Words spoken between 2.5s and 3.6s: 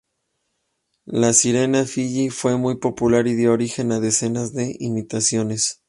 muy popular y dio